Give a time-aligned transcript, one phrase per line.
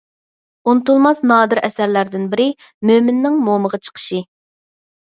[0.71, 2.49] ئۇنتۇلماس نادىر ئەسەرلەردىن بىرى—
[2.93, 4.29] «مۆمىننىڭ مومىغا چىقىشى».